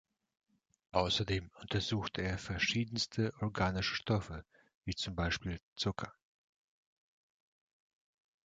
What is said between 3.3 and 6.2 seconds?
organische Stoffe, wie zum Beispiel Zucker.